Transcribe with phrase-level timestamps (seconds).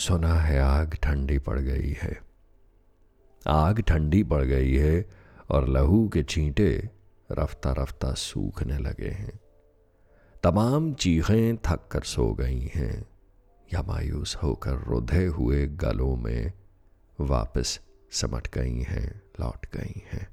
[0.00, 2.22] सुना है आग ठंडी पड़ गई है।
[3.48, 5.10] आग ठंडी पड़ गई है
[5.50, 6.90] और लहू के छींटे
[7.32, 9.40] रफ्ता रफ्ता सूखने लगे हैं।
[10.42, 13.06] तमाम चीखें थक कर सो गई हैं।
[13.74, 16.52] या मायूस होकर रुधे हुए गलों में
[17.20, 17.80] वापस
[18.10, 20.28] समट गई हैं, लौट गई हैं।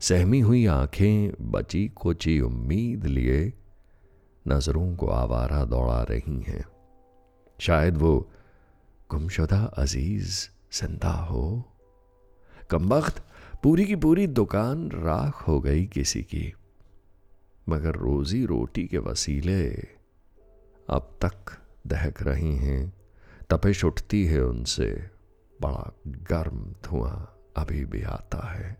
[0.00, 3.52] सहमी हुई आँखें बची कोची उम्मीद लिए
[4.48, 6.64] नज़रों को आवारा दौड़ा रही हैं।
[7.60, 8.30] शायद वो
[9.10, 10.36] गुमशुदा अज़ीज़
[10.72, 11.44] ज़िंदा हो।
[12.70, 13.22] कम वक्त
[13.62, 16.52] पूरी की पूरी दुकान राख हो गई किसी की,
[17.66, 19.64] मगर रोजी रोटी के वसीले
[20.88, 21.52] अब तक
[21.86, 22.92] दहक रही हैं।
[23.50, 24.90] तपिश उठती है उनसे,
[25.60, 25.92] बड़ा
[26.30, 27.16] गर्म धुआँ
[27.56, 28.76] अभी भी आता है।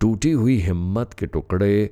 [0.00, 1.86] टूटी हुई हिम्मत के टुकड़े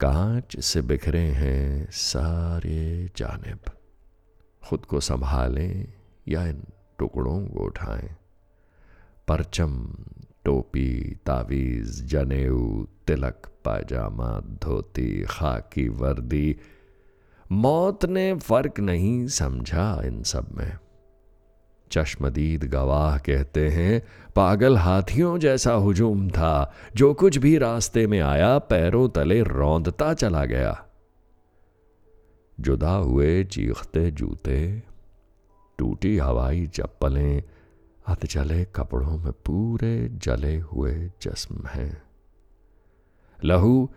[0.00, 3.75] कांच से बिखरे हैं सारे जानब।
[4.66, 5.92] खुद को संभालें
[6.28, 6.62] या इन
[6.98, 8.16] टुकड़ों को उठाएँ।
[9.28, 9.94] परचम,
[10.44, 16.56] टोपी, तावीज, जनेऊ, तिलक पाजामा धोती, खाकी, वर्दी।
[17.52, 20.78] मौत ने फ़र्क नहीं समझा इन सब में।
[21.92, 24.02] चश्मदीद गवाह कहते हैं,
[24.36, 30.44] पागल हाथियों जैसा हुजूम था। जो कुछ भी रास्ते में आया, पैरों तले रौंदता चला
[30.44, 30.85] गया।
[32.60, 34.82] जुदा हुए चीखते जूते,
[35.78, 37.42] टूटी हवाई चप्पलें
[38.06, 42.02] अध जले कपड़ों में पूरे जले हुए जस्म हैं।
[43.44, 43.90] लहू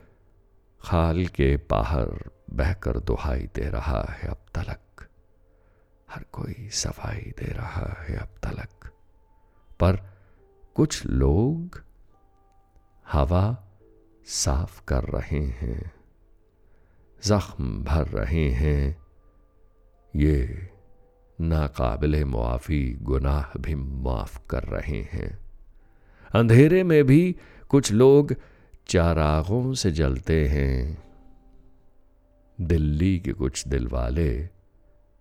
[0.82, 5.08] खाल के बाहर बहकर दुहाई दे रहा है अब तलक।
[6.10, 8.92] हर कोई सफ़ाई दे रहा है अब तलक।
[9.80, 10.20] पर
[10.76, 11.84] कुछ लोग
[13.12, 13.64] हवा
[14.26, 15.99] साफ़ कर रहे हैं।
[17.26, 18.98] जख्म भर रहे हैं।
[20.16, 20.70] ये
[21.42, 25.40] नाकाबिल मुआफ़ी गुनाह भी माफ़ कर रहे हैं।
[26.36, 27.36] अंधेरे में भी
[27.70, 28.36] कुछ लोग
[28.88, 31.04] चारागों से जलते हैं।
[32.62, 34.50] दिल्ली के कुछ दिलवाले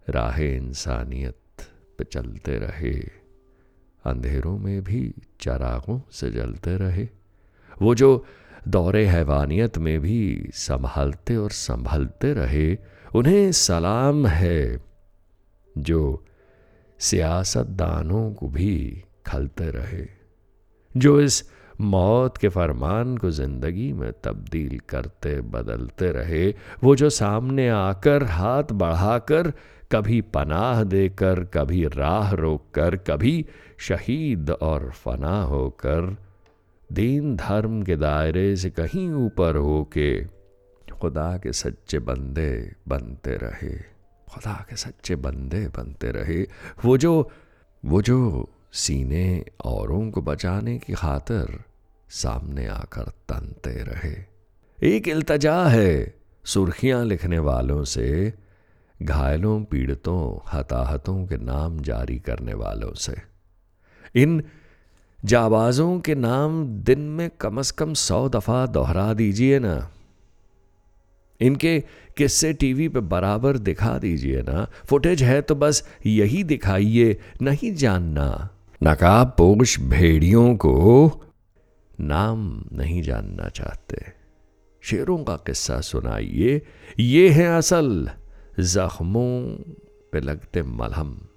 [0.09, 1.39] राह इंसानियत
[1.99, 2.95] पे चलते रहे।
[4.05, 7.09] अंधेरों में भी चरागों से जलते रहे।
[7.83, 8.27] वो जो
[8.69, 12.79] दौरे हैवानियत में भी संभालते और संभलते रहे,
[13.15, 14.81] उन्हें सलाम है
[15.79, 16.25] जो
[16.99, 20.07] सियासतदानों को भी खलते रहे,
[20.97, 26.55] जो इस मौत के फरमान को ज़िंदगी में तब्दील करते बदलते रहे,
[26.85, 29.53] वो जो सामने आकर हाथ बढ़ाकर
[29.93, 33.47] कभी पनाह देकर, कभी राह रोककर, कभी
[33.79, 36.17] शहीद और फना होकर
[36.93, 40.25] दीन धर्म के दायरे से कहीं ऊपर हो के
[41.01, 43.77] खुदा के सच्चे बंदे बनते रहे।
[44.31, 46.43] खुदा के सच्चे बंदे बनते रहे।
[46.85, 47.31] वो जो
[47.85, 51.65] वो जो सीने औरों को बचाने की खातिर
[52.09, 54.15] सामने आकर तनते रहे।
[54.83, 58.35] एक इल्तजा है सुर्खियाँ लिखने वालों से,
[59.03, 63.17] घायलों, पीड़ितों, हताहतों के नाम जारी करने वालों से।
[64.15, 64.45] इन
[65.25, 69.91] जाबाजों के नाम दिन में कम से कम सौ दफ़ा दोहरा दीजिए ना।
[71.41, 71.81] इनके
[72.17, 78.49] किस्से टीवी पे बराबर दिखा दीजिए ना। फुटेज है तो बस यही दिखाइए, नहीं जानना।
[78.83, 81.23] नकाब पोश भेड़ियों को
[82.01, 84.05] नाम नहीं जानना चाहते।
[84.83, 86.63] शेरों का किस्सा सुनाइए।
[87.01, 88.11] ये है असल
[88.61, 89.57] जख्मों
[90.13, 91.28] पे लगते मलहम।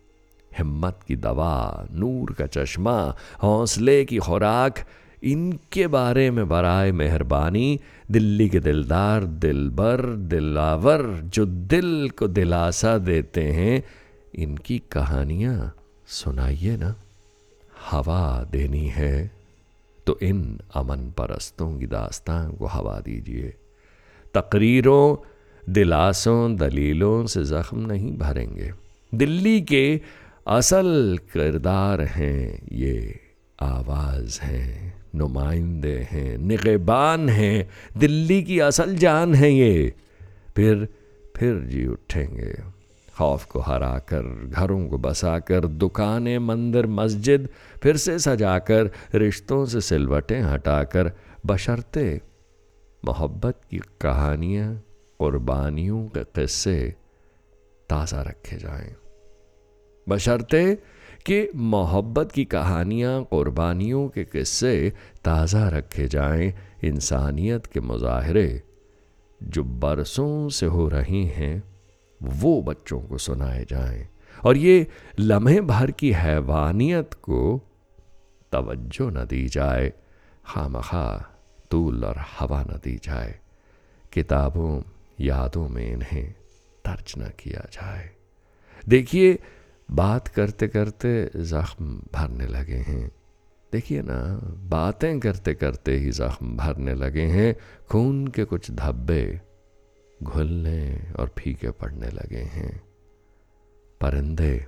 [0.62, 2.98] हिम्मत की दवा, नूर का चश्मा,
[3.44, 4.86] हौसले की खुराक,
[5.24, 7.80] इनके बारे में बराए मेहरबानी,
[8.12, 13.84] दिल्ली के दिलदार, दिलबर, दिलावर, जो दिल को दिलासा देते हैं,
[14.36, 15.74] इनकी कहानियाँ
[16.08, 16.96] सुनाइए ना।
[17.92, 19.32] हवा देनी है
[20.08, 23.54] तो इन अमन परस्तों की दास्तां को हवा दीजिए।
[24.34, 25.06] तकरीरों,
[25.64, 28.72] दिलासों, दलीलों से ज़ख्म नहीं भरेंगे।
[29.14, 30.02] दिल्ली के
[30.48, 33.20] असल किरदार हैं, ये
[33.62, 39.94] आवाज़ हैं, नुमाइंदे हैं, निगेबान हैं, दिल्ली की असल जान है ये।
[40.56, 40.88] फिर
[41.38, 42.54] फिर जी उठेंगे,
[43.18, 47.50] खौफ को हराकर, घरों को बसाकर, दुकानें, मंदिर, मस्जिद,
[47.84, 51.12] फिर से सजाकर, रिश्तों से सिलवटें हटाकर,
[51.46, 52.22] बशर्ते
[53.06, 54.84] मोहब्बत की कहानियाँ,
[55.20, 56.96] कुर्बानियों के किस्से
[57.90, 58.96] ताज़ा रखे जाएँ।
[60.10, 60.76] बशर्ते
[61.26, 64.94] कि मोहब्बत की कहानियाँ कुर्बानियों के किस्से
[65.24, 66.54] ताज़ा रखे जाएँ
[66.84, 68.64] इंसानियत के मुजाहरे।
[69.44, 71.64] जो बरसों से हो रही हैं,
[72.24, 74.08] वो बच्चों को सुनाए जाएँ।
[74.46, 74.88] और ये
[75.20, 77.62] लम्हे भर की हैवानियत को
[78.52, 79.94] तवज्जो न दी जाए,
[80.46, 81.38] खामखा,
[81.72, 83.40] तूल और हवा न दी जाए।
[84.14, 84.82] किताबों,
[85.20, 86.34] यादों में इन्हें
[86.88, 88.10] दर्ज न किया जाए।
[88.88, 89.40] देखिए
[89.94, 93.12] बात करते करते ज़ख्म भरने लगे हैं।
[93.72, 94.40] देखिए ना,
[94.70, 97.56] बातें करते करते ही ज़ख्म भरने लगे हैं।
[97.90, 99.42] खून के कुछ धब्बे
[100.24, 102.82] घुलने और फीके पड़ने लगे हैं।
[104.02, 104.66] परिंदे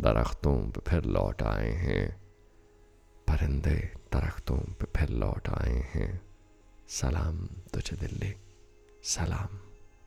[0.00, 2.20] दरख्तों पर फिर लौट आए हैं।
[3.28, 6.20] परिंदे दरख्तों पर फिर लौट आए हैं।
[6.88, 8.34] सलाम तुझे दिल्ली।
[9.04, 9.67] सलाम।